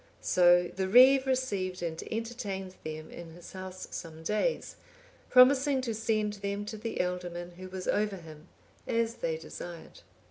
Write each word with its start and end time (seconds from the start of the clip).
So 0.23 0.71
the 0.75 0.87
reeve 0.87 1.27
received 1.27 1.83
and 1.83 2.03
entertained 2.09 2.73
them 2.83 3.11
in 3.11 3.35
his 3.35 3.51
house 3.51 3.87
some 3.91 4.23
days, 4.23 4.75
promising 5.29 5.79
to 5.81 5.93
send 5.93 6.33
them 6.33 6.65
to 6.65 6.77
the 6.77 6.97
ealdorman 6.99 7.51
who 7.57 7.69
was 7.69 7.87
over 7.87 8.15
him, 8.15 8.47
as 8.87 9.13
they 9.17 9.37
desired. 9.37 9.99